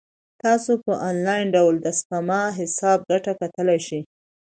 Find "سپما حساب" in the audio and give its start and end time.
1.99-2.99